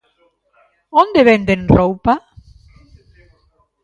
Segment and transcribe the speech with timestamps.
[1.01, 2.13] Onde venden roupa?